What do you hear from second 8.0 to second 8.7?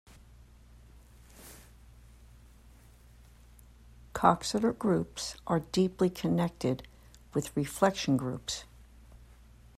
groups.